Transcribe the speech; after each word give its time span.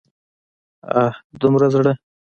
اه! 1.01 1.13
دومره 1.41 1.67
زړه! 1.73 1.91